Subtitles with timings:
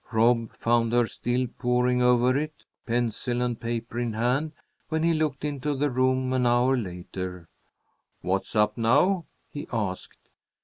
[0.11, 4.53] Rob found her still poring over it, pencil and paper in hand,
[4.89, 7.47] when he looked into the room an hour later.
[8.21, 10.17] "What's up now?" he asked.